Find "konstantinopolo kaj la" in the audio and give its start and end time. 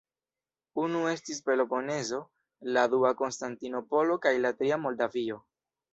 3.21-4.57